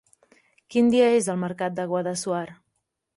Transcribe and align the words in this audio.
Quin 0.75 0.87
dia 0.95 1.09
és 1.17 1.29
el 1.33 1.39
mercat 1.43 1.75
de 1.81 1.85
Guadassuar? 1.91 2.43